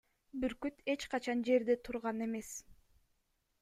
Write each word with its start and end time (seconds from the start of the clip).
Бүркүт 0.43 0.81
эч 0.95 1.05
качан 1.13 1.45
жерде 1.51 1.79
турган 1.87 2.29
эмес. 2.31 2.53